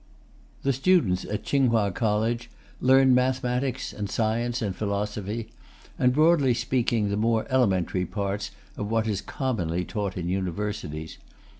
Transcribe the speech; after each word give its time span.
The 0.63 0.73
students 0.73 1.25
at 1.25 1.45
Tsing 1.45 1.67
Hua 1.67 1.91
College 1.91 2.49
learn 2.79 3.13
mathematics 3.13 3.93
and 3.93 4.09
science 4.09 4.59
and 4.59 4.75
philosophy, 4.75 5.49
and 5.99 6.11
broadly 6.11 6.55
speaking, 6.55 7.09
the 7.09 7.15
more 7.17 7.45
elementary 7.51 8.07
parts 8.07 8.49
of 8.77 8.89
what 8.89 9.07
is 9.07 9.21
commonly 9.21 9.85
taught 9.85 10.17
in 10.17 10.27
universities. 10.27 11.19